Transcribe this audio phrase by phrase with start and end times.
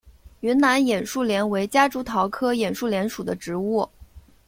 [0.39, 3.87] 云南眼树莲为夹竹桃科眼树莲属的植物。